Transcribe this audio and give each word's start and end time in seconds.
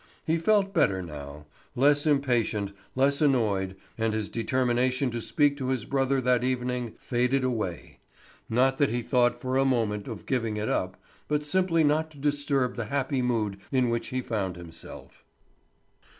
He 0.25 0.39
felt 0.39 0.73
better 0.73 1.03
now, 1.03 1.45
less 1.75 2.07
impatient, 2.07 2.71
less 2.95 3.21
annoyed, 3.21 3.75
and 3.99 4.15
his 4.15 4.29
determination 4.29 5.11
to 5.11 5.21
speak 5.21 5.55
to 5.57 5.67
his 5.67 5.85
brother 5.85 6.19
that 6.21 6.41
very 6.41 6.51
evening 6.51 6.95
faded 6.97 7.43
away; 7.43 7.99
not 8.49 8.79
that 8.79 8.89
he 8.89 9.03
thought 9.03 9.39
for 9.39 9.57
a 9.57 9.63
moment 9.63 10.07
of 10.07 10.25
giving 10.25 10.57
it 10.57 10.69
up, 10.69 10.97
but 11.27 11.43
simply 11.43 11.83
not 11.83 12.09
to 12.09 12.17
disturb 12.17 12.77
the 12.77 12.85
happy 12.85 13.21
mood 13.21 13.57
in 13.71 13.91
which 13.91 14.07
he 14.07 14.21
found 14.21 14.55
himself. 14.55 15.23